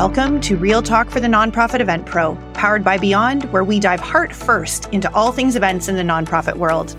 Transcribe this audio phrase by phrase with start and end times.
[0.00, 4.00] Welcome to Real Talk for the Nonprofit Event Pro, powered by Beyond, where we dive
[4.00, 6.96] heart first into all things events in the nonprofit world.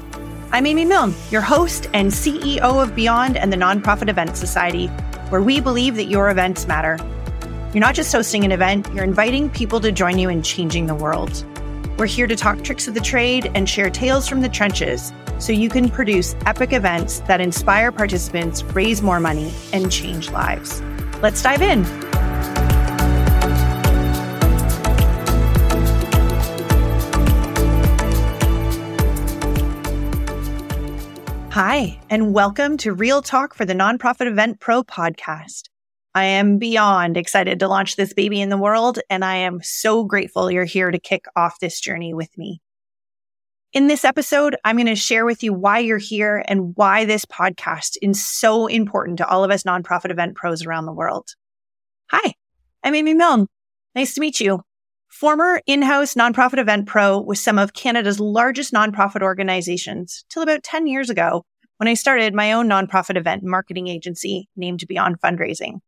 [0.51, 4.85] I'm Amy Milne, your host and CEO of Beyond and the Nonprofit Event Society,
[5.29, 6.99] where we believe that your events matter.
[7.73, 10.93] You're not just hosting an event, you're inviting people to join you in changing the
[10.93, 11.43] world.
[11.97, 15.53] We're here to talk tricks of the trade and share tales from the trenches so
[15.53, 20.83] you can produce epic events that inspire participants, raise more money, and change lives.
[21.23, 22.00] Let's dive in.
[31.63, 35.69] Hi, and welcome to Real Talk for the Nonprofit Event Pro podcast.
[36.15, 40.03] I am beyond excited to launch this baby in the world, and I am so
[40.03, 42.63] grateful you're here to kick off this journey with me.
[43.73, 47.25] In this episode, I'm going to share with you why you're here and why this
[47.25, 51.29] podcast is so important to all of us nonprofit event pros around the world.
[52.09, 52.33] Hi,
[52.83, 53.45] I'm Amy Milne.
[53.93, 54.63] Nice to meet you.
[55.09, 60.87] Former in-house nonprofit event pro with some of Canada's largest nonprofit organizations till about 10
[60.87, 61.45] years ago
[61.81, 65.79] when I started my own nonprofit event marketing agency named Beyond Fundraising.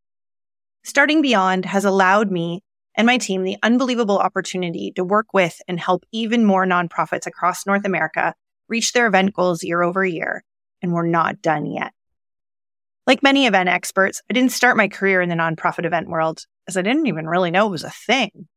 [0.83, 2.63] Starting Beyond has allowed me
[2.95, 7.67] and my team the unbelievable opportunity to work with and help even more nonprofits across
[7.67, 8.33] North America
[8.67, 10.43] reach their event goals year over year.
[10.81, 11.91] And we're not done yet.
[13.05, 16.75] Like many event experts, I didn't start my career in the nonprofit event world as
[16.75, 18.47] I didn't even really know it was a thing.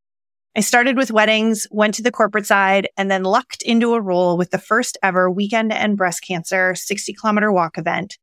[0.56, 4.38] I started with weddings, went to the corporate side, and then lucked into a role
[4.38, 8.16] with the first ever weekend end breast cancer 60 kilometer walk event.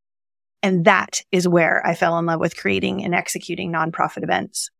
[0.63, 4.71] And that is where I fell in love with creating and executing nonprofit events.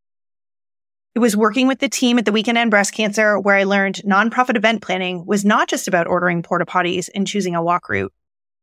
[1.14, 4.02] It was working with the team at the Weekend End Breast Cancer where I learned
[4.04, 8.14] nonprofit event planning was not just about ordering porta potties and choosing a walk route.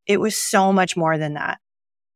[0.08, 1.60] It was so much more than that.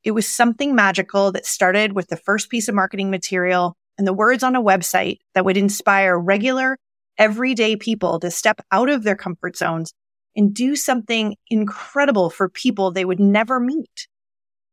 [0.02, 4.12] It was something magical that started with the first piece of marketing material and the
[4.12, 6.78] words on a website that would inspire regular,
[7.18, 9.92] everyday people to step out of their comfort zones
[10.36, 14.08] and do something incredible for people they would never meet.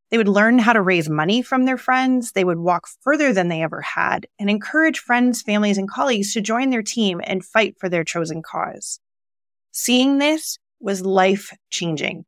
[0.10, 2.34] They would learn how to raise money from their friends.
[2.34, 6.42] They would walk further than they ever had and encourage friends, families, and colleagues to
[6.42, 9.00] join their team and fight for their chosen cause.
[9.72, 12.26] Seeing this was life changing.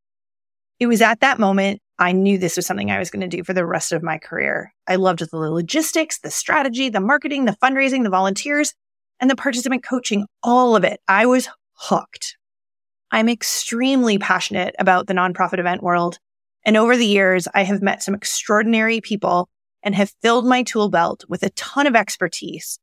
[0.79, 3.43] It was at that moment I knew this was something I was going to do
[3.43, 4.73] for the rest of my career.
[4.87, 8.73] I loved the logistics, the strategy, the marketing, the fundraising, the volunteers,
[9.19, 10.99] and the participant coaching, all of it.
[11.07, 12.37] I was hooked.
[13.11, 16.19] I'm extremely passionate about the nonprofit event world
[16.65, 19.49] and over the years, I have met some extraordinary people
[19.83, 22.79] and have filled my tool belt with a ton of expertise.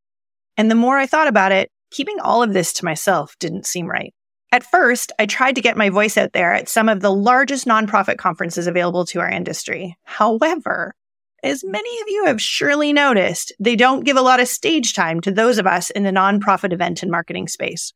[0.55, 3.87] And the more I thought about it, keeping all of this to myself didn't seem
[3.87, 4.13] right.
[4.53, 7.65] At first, I tried to get my voice out there at some of the largest
[7.65, 9.97] nonprofit conferences available to our industry.
[10.03, 10.93] However,
[11.41, 15.21] as many of you have surely noticed, they don't give a lot of stage time
[15.21, 17.93] to those of us in the nonprofit event and marketing space.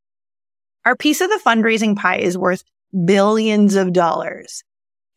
[0.86, 2.64] Our piece of the fundraising pie is worth
[3.06, 4.64] billions of dollars.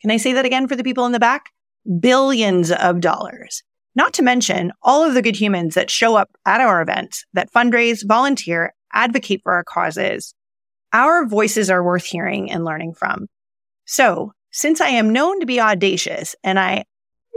[0.01, 1.51] Can I say that again for the people in the back?
[1.99, 3.63] Billions of dollars.
[3.95, 7.51] Not to mention all of the good humans that show up at our events that
[7.51, 10.33] fundraise, volunteer, advocate for our causes.
[10.93, 13.27] Our voices are worth hearing and learning from.
[13.85, 16.85] So since I am known to be audacious and I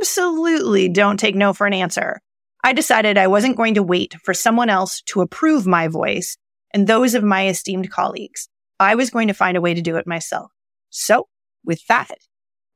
[0.01, 2.21] absolutely don't take no for an answer,
[2.65, 6.37] I decided I wasn't going to wait for someone else to approve my voice
[6.73, 8.49] and those of my esteemed colleagues.
[8.81, 10.51] I was going to find a way to do it myself.
[10.91, 11.29] So
[11.65, 12.19] with that,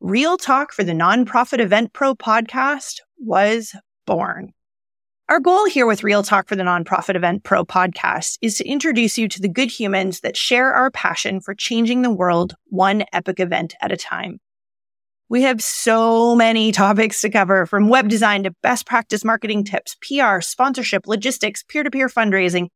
[0.00, 3.74] Real Talk for the Nonprofit Event Pro podcast was
[4.06, 4.52] born.
[5.28, 9.18] Our goal here with Real Talk for the Nonprofit Event Pro podcast is to introduce
[9.18, 13.40] you to the good humans that share our passion for changing the world one epic
[13.40, 14.38] event at a time.
[15.28, 19.96] We have so many topics to cover from web design to best practice marketing tips,
[20.00, 22.68] PR, sponsorship, logistics, peer to peer fundraising,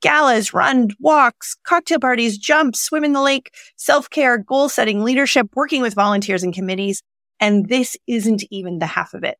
[0.00, 5.82] galas, run, walks, cocktail parties, jumps, swim in the lake, self-care, goal setting, leadership, working
[5.82, 7.02] with volunteers and committees.
[7.40, 9.36] And this isn't even the half of it.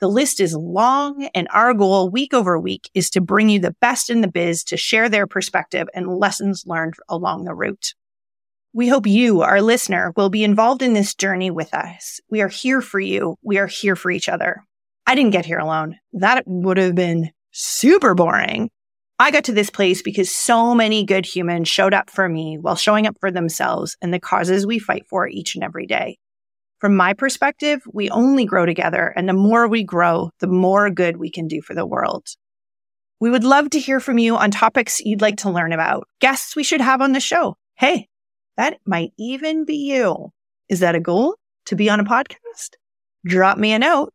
[0.00, 3.74] The list is long and our goal week over week is to bring you the
[3.80, 7.94] best in the biz to share their perspective and lessons learned along the route.
[8.72, 12.20] We hope you, our listener, will be involved in this journey with us.
[12.30, 13.36] We are here for you.
[13.42, 14.62] We are here for each other.
[15.04, 15.96] I didn't get here alone.
[16.12, 18.70] That would have been super boring.
[19.18, 22.76] I got to this place because so many good humans showed up for me while
[22.76, 26.18] showing up for themselves and the causes we fight for each and every day.
[26.78, 31.16] From my perspective, we only grow together and the more we grow, the more good
[31.16, 32.28] we can do for the world.
[33.20, 36.54] We would love to hear from you on topics you'd like to learn about, guests
[36.54, 37.56] we should have on the show.
[37.74, 38.08] Hey,
[38.56, 40.30] that might even be you.
[40.68, 41.34] Is that a goal
[41.66, 42.76] to be on a podcast?
[43.26, 44.12] Drop me a note.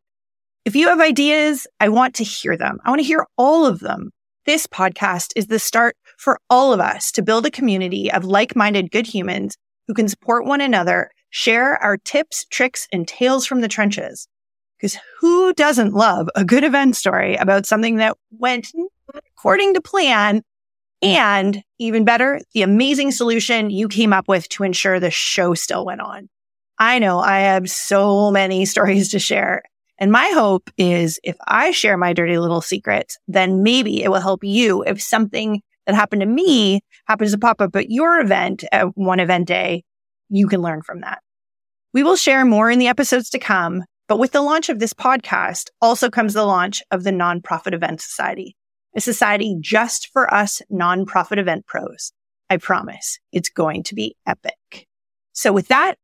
[0.64, 2.78] If you have ideas, I want to hear them.
[2.82, 4.10] I want to hear all of them.
[4.46, 8.90] This podcast is the start for all of us to build a community of like-minded
[8.90, 13.66] good humans who can support one another, share our tips, tricks, and tales from the
[13.66, 14.28] trenches.
[14.78, 18.68] Because who doesn't love a good event story about something that went
[19.36, 20.42] according to plan
[21.02, 25.84] and even better, the amazing solution you came up with to ensure the show still
[25.84, 26.28] went on.
[26.78, 29.64] I know I have so many stories to share.
[29.98, 34.20] And my hope is if I share my dirty little secrets, then maybe it will
[34.20, 38.62] help you if something that happened to me happens to pop up at your event
[38.70, 39.82] at one event day,
[40.28, 41.22] you can learn from that.
[41.92, 44.92] We will share more in the episodes to come, but with the launch of this
[44.92, 48.56] podcast also comes the launch of the Nonprofit Event Society
[48.94, 52.12] a society just for us nonprofit event pros.
[52.50, 54.86] I promise it's going to be epic.
[55.32, 55.96] So with that,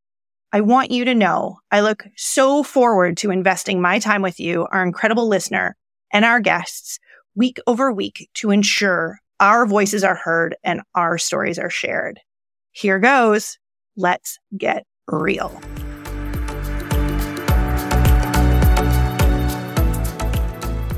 [0.51, 4.67] I want you to know I look so forward to investing my time with you,
[4.71, 5.77] our incredible listener
[6.11, 6.99] and our guests
[7.35, 12.19] week over week to ensure our voices are heard and our stories are shared.
[12.71, 13.57] Here goes.
[13.97, 15.59] Let's get real.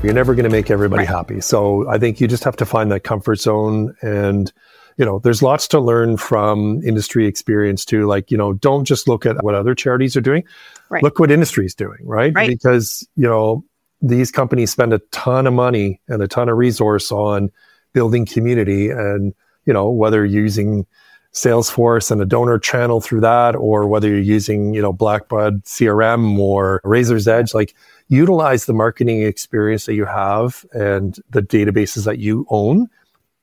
[0.02, 1.08] You're never going to make everybody right.
[1.08, 1.40] happy.
[1.40, 4.52] So I think you just have to find that comfort zone and
[4.96, 8.06] you know, there's lots to learn from industry experience too.
[8.06, 10.44] Like, you know, don't just look at what other charities are doing.
[10.88, 11.02] Right.
[11.02, 12.32] Look what industry is doing, right?
[12.34, 12.48] right?
[12.48, 13.64] Because, you know,
[14.02, 17.50] these companies spend a ton of money and a ton of resource on
[17.92, 20.86] building community and, you know, whether using
[21.34, 26.38] Salesforce and a donor channel through that, or whether you're using, you know, Blackbaud CRM
[26.38, 27.74] or Raiser's Edge, like
[28.08, 32.88] utilize the marketing experience that you have and the databases that you own,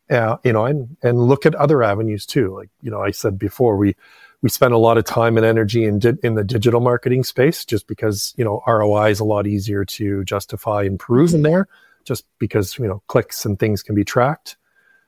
[0.09, 2.55] uh, you know, and, and look at other avenues too.
[2.55, 3.95] Like, you know, I said before, we,
[4.41, 7.65] we spend a lot of time and energy in, di- in the digital marketing space
[7.65, 11.67] just because, you know, ROI is a lot easier to justify and prove in there
[12.05, 14.55] just because, you know, clicks and things can be tracked.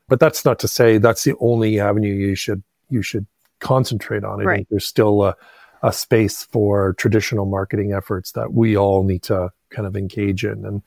[0.10, 2.62] But that's not to say that's the only avenue you should,
[2.94, 3.26] you should
[3.60, 4.40] concentrate on.
[4.40, 4.56] I right.
[4.58, 5.36] think there's still a,
[5.82, 10.66] a space for traditional marketing efforts that we all need to kind of engage in.
[10.66, 10.82] And,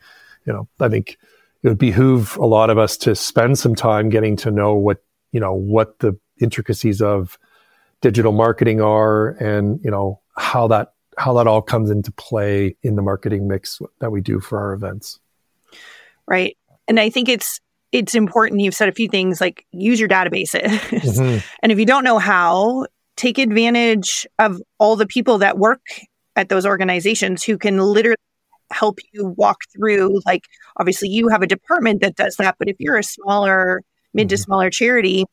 [0.47, 1.19] you know, I think
[1.63, 5.03] it would behoove a lot of us to spend some time getting to know what,
[5.33, 7.39] you know, what the intricacies of
[8.01, 12.95] digital marketing are and, you know, how that, how that all comes into play in
[12.95, 15.19] the marketing mix that we do for our events.
[16.29, 16.57] Right.
[16.87, 17.61] And I think it's,
[17.93, 18.61] it's important.
[18.61, 20.63] You've said a few things like use your databases.
[20.65, 21.39] Mm-hmm.
[21.63, 22.87] and if you don't know how,
[23.17, 25.81] take advantage of all the people that work
[26.37, 28.17] at those organizations who can literally
[28.73, 30.43] help you walk through like
[30.77, 34.35] obviously you have a department that does that but if you're a smaller mid to
[34.35, 34.43] mm-hmm.
[34.43, 35.25] smaller charity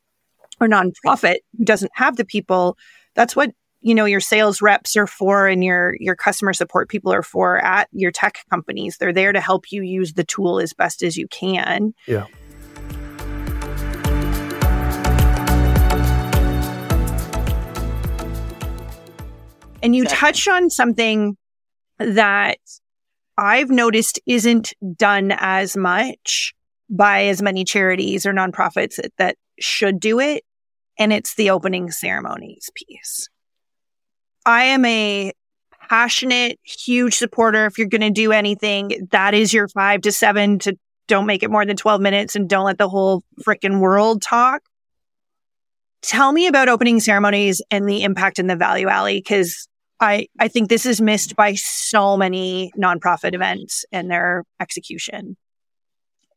[0.62, 2.78] or nonprofit who doesn't have the people
[3.16, 3.50] that's what
[3.82, 7.58] you know your sales reps are for and your your customer support people are for
[7.58, 11.18] at your tech companies they're there to help you use the tool as best as
[11.18, 12.28] you can yeah
[19.84, 20.28] And you exactly.
[20.28, 21.38] touched on something
[22.00, 22.58] that
[23.38, 26.54] I've noticed isn't done as much
[26.90, 30.44] by as many charities or nonprofits that should do it.
[30.98, 33.30] And it's the opening ceremonies piece.
[34.46, 35.34] I am a
[35.90, 37.66] passionate, huge supporter.
[37.66, 41.44] If you're going to do anything, that is your five to seven to don't make
[41.44, 44.62] it more than 12 minutes and don't let the whole freaking world talk.
[46.02, 49.68] Tell me about opening ceremonies and the impact in the Value Alley because
[50.04, 55.38] I, I think this is missed by so many nonprofit events and their execution.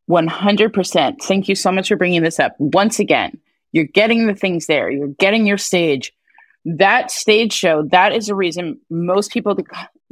[0.08, 1.22] 100%.
[1.22, 2.54] Thank you so much for bringing this up.
[2.58, 3.38] Once again,
[3.72, 6.12] you're getting the things there, you're getting your stage.
[6.64, 9.56] That stage show, that is the reason most people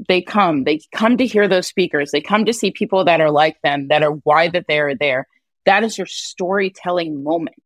[0.09, 0.65] they come.
[0.65, 2.11] They come to hear those speakers.
[2.11, 4.95] They come to see people that are like them, that are why that they are
[4.95, 5.27] there.
[5.65, 7.57] That is your storytelling moment.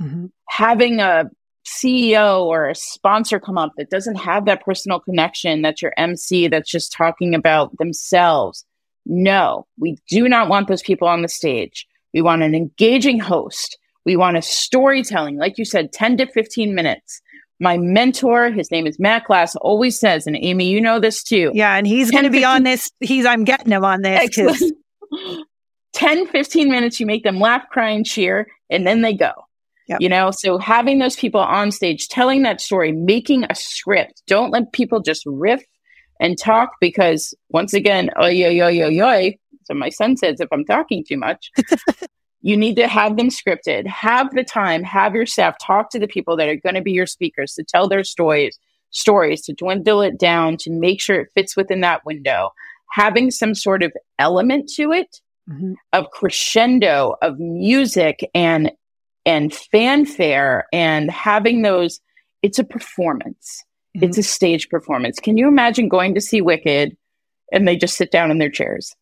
[0.00, 0.26] Mm-hmm.
[0.48, 1.30] Having a
[1.64, 6.48] CEO or a sponsor come up that doesn't have that personal connection, that's your MC
[6.48, 8.64] that's just talking about themselves.
[9.06, 11.86] No, we do not want those people on the stage.
[12.14, 13.78] We want an engaging host.
[14.04, 17.20] We want a storytelling, like you said, 10 to 15 minutes.
[17.60, 21.52] My mentor, his name is Matt Glass, always says, and Amy, you know this too.
[21.54, 22.90] Yeah, and he's going to be on this.
[23.00, 24.36] He's, I'm getting him on this.
[25.92, 29.30] 10, 15 minutes, you make them laugh, cry, and cheer, and then they go.
[29.92, 30.00] Yep.
[30.00, 34.22] You know, so having those people on stage, telling that story, making a script.
[34.26, 35.62] Don't let people just riff
[36.18, 39.32] and talk because once again, oh yo yo yo yo.
[39.64, 41.50] So my son says if I'm talking too much,
[42.40, 43.86] you need to have them scripted.
[43.86, 46.92] Have the time, have your staff talk to the people that are going to be
[46.92, 48.58] your speakers to tell their stories,
[48.88, 52.50] stories to dwindle it down to make sure it fits within that window.
[52.92, 55.20] Having some sort of element to it
[55.50, 55.74] mm-hmm.
[55.92, 58.72] of crescendo of music and
[59.24, 62.00] and fanfare and having those
[62.42, 63.64] it's a performance
[63.96, 64.04] mm-hmm.
[64.04, 66.96] it's a stage performance can you imagine going to see wicked
[67.52, 68.94] and they just sit down in their chairs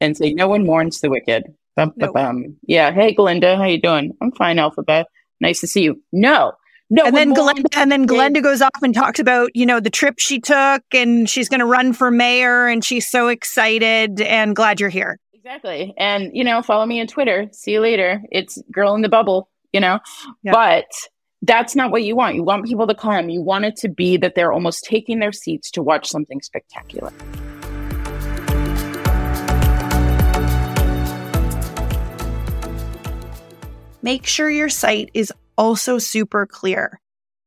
[0.00, 1.44] and say no one mourns the wicked
[1.76, 2.14] bum, nope.
[2.14, 2.56] bum.
[2.62, 5.04] yeah hey Glinda, how you doing i'm fine Elphaba
[5.40, 6.52] nice to see you no
[6.92, 9.88] no, and then Glenda, and then Glenda goes off and talks about you know the
[9.88, 14.54] trip she took, and she's going to run for mayor, and she's so excited and
[14.54, 15.18] glad you're here.
[15.32, 17.48] Exactly, and you know, follow me on Twitter.
[17.50, 18.22] See you later.
[18.30, 19.98] It's girl in the bubble, you know,
[20.42, 20.52] yeah.
[20.52, 20.86] but
[21.42, 22.36] that's not what you want.
[22.36, 23.28] You want people to come.
[23.28, 27.12] You want it to be that they're almost taking their seats to watch something spectacular.
[34.02, 37.00] Make sure your site is also super clear.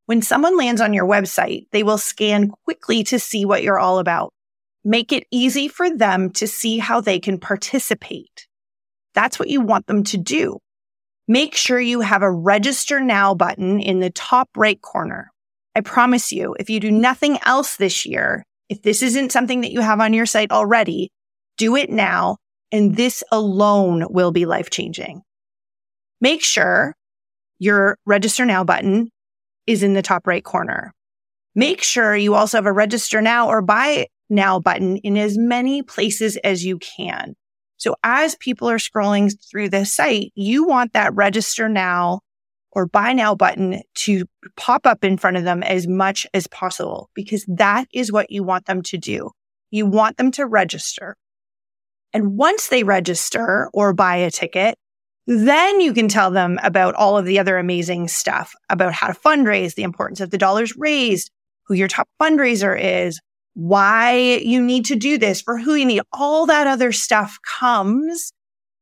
[0.05, 3.99] When someone lands on your website, they will scan quickly to see what you're all
[3.99, 4.31] about.
[4.83, 8.47] Make it easy for them to see how they can participate.
[9.15, 10.59] That's what you want them to do.
[11.27, 15.31] Make sure you have a register now button in the top right corner.
[15.75, 19.71] I promise you, if you do nothing else this year, if this isn't something that
[19.71, 21.11] you have on your site already,
[21.57, 22.37] do it now.
[22.71, 25.21] And this alone will be life changing.
[26.21, 26.95] Make sure
[27.59, 29.09] your register now button
[29.65, 30.91] is in the top right corner.
[31.55, 35.81] Make sure you also have a register now or buy now button in as many
[35.81, 37.35] places as you can.
[37.77, 42.21] So as people are scrolling through the site, you want that register now
[42.71, 44.25] or buy now button to
[44.57, 48.43] pop up in front of them as much as possible because that is what you
[48.43, 49.31] want them to do.
[49.71, 51.15] You want them to register.
[52.13, 54.77] And once they register or buy a ticket,
[55.27, 59.13] then you can tell them about all of the other amazing stuff about how to
[59.13, 61.31] fundraise, the importance of the dollars raised,
[61.63, 63.19] who your top fundraiser is,
[63.55, 66.01] why you need to do this, for who you need.
[66.13, 68.31] All that other stuff comes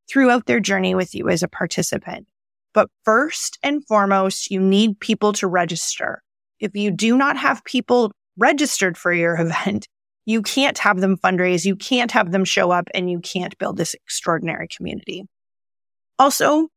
[0.09, 2.27] throughout their journey with you as a participant.
[2.73, 6.23] But first and foremost, you need people to register.
[6.59, 9.87] If you do not have people registered for your event,
[10.25, 13.77] you can't have them fundraise, you can't have them show up, and you can't build
[13.77, 15.25] this extraordinary community.
[16.17, 16.69] Also,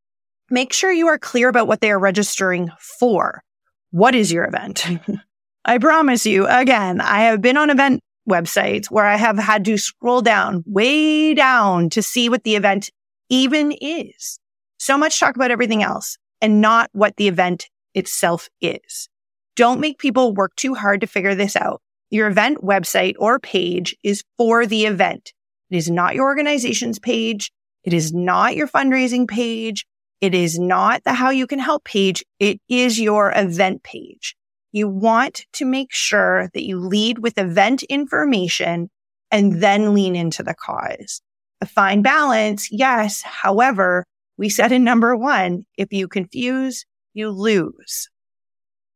[0.50, 3.42] make sure you are clear about what they are registering for.
[3.90, 4.84] What is your event?
[5.68, 9.76] I promise you, again, I have been on event websites where I have had to
[9.76, 12.88] scroll down way down to see what the event
[13.28, 14.38] even is.
[14.78, 19.08] So much talk about everything else and not what the event itself is.
[19.56, 21.82] Don't make people work too hard to figure this out.
[22.10, 25.32] Your event website or page is for the event.
[25.70, 27.50] It is not your organization's page.
[27.82, 29.84] It is not your fundraising page.
[30.20, 32.24] It is not the how you can help page.
[32.38, 34.35] It is your event page.
[34.76, 38.90] You want to make sure that you lead with event information
[39.30, 41.22] and then lean into the cause.
[41.62, 42.68] A fine balance.
[42.70, 43.22] Yes.
[43.22, 44.04] However,
[44.36, 48.10] we said in number one, if you confuse, you lose.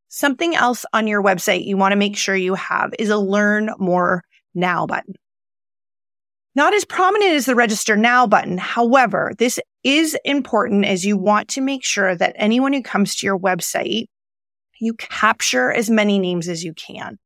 [0.08, 3.70] Something else on your website you want to make sure you have is a learn
[3.78, 4.22] more
[4.54, 5.14] now button.
[6.54, 8.58] Not as prominent as the register now button.
[8.58, 13.26] However, this is important as you want to make sure that anyone who comes to
[13.26, 14.08] your website,
[14.80, 17.18] you capture as many names as you can.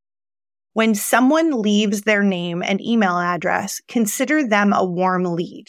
[0.75, 5.66] When someone leaves their name and email address, consider them a warm lead.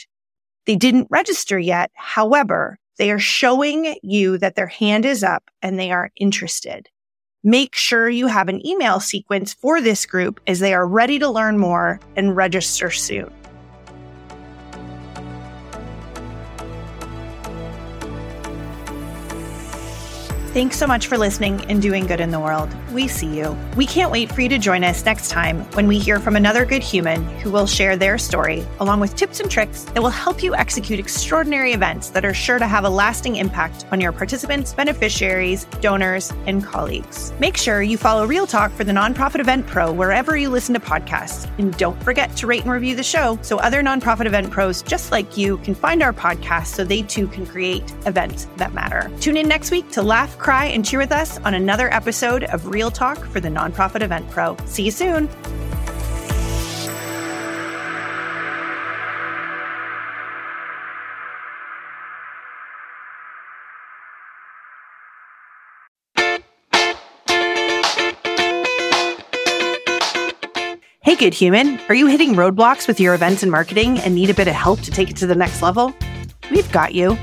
[0.65, 1.91] They didn't register yet.
[1.93, 6.89] However, they are showing you that their hand is up and they are interested.
[7.43, 11.29] Make sure you have an email sequence for this group as they are ready to
[11.29, 13.31] learn more and register soon.
[20.55, 22.73] Thanks so much for listening and doing good in the world.
[22.93, 23.57] We see you.
[23.75, 26.63] We can't wait for you to join us next time when we hear from another
[26.63, 30.41] good human who will share their story, along with tips and tricks that will help
[30.41, 34.73] you execute extraordinary events that are sure to have a lasting impact on your participants,
[34.73, 37.33] beneficiaries, donors, and colleagues.
[37.37, 40.79] Make sure you follow Real Talk for the Nonprofit Event Pro wherever you listen to
[40.79, 41.49] podcasts.
[41.59, 45.11] And don't forget to rate and review the show so other nonprofit event pros just
[45.11, 49.11] like you can find our podcast so they too can create events that matter.
[49.19, 52.67] Tune in next week to laugh cry, and cheer with us on another episode of
[52.67, 54.55] Real Talk for the Nonprofit Event Pro.
[54.65, 55.27] See you soon.
[71.01, 71.79] Hey, good human.
[71.89, 74.81] Are you hitting roadblocks with your events and marketing and need a bit of help
[74.81, 75.91] to take it to the next level?
[76.51, 77.17] We've got you.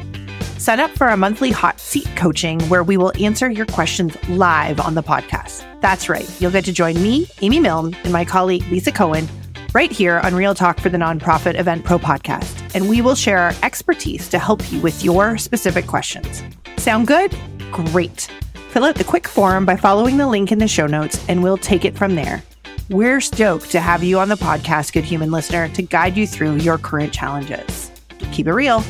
[0.62, 4.78] Sign up for our monthly hot seat coaching where we will answer your questions live
[4.78, 5.66] on the podcast.
[5.80, 6.30] That's right.
[6.40, 9.26] You'll get to join me, Amy Milne, and my colleague Lisa Cohen
[9.74, 13.38] right here on Real Talk for the Nonprofit Event Pro podcast, and we will share
[13.38, 16.44] our expertise to help you with your specific questions.
[16.76, 17.36] Sound good?
[17.72, 18.30] Great.
[18.70, 21.58] Fill out the quick form by following the link in the show notes, and we'll
[21.58, 22.40] take it from there.
[22.88, 26.58] We're stoked to have you on the podcast, good human listener, to guide you through
[26.58, 27.90] your current challenges.
[28.30, 28.84] Keep it real.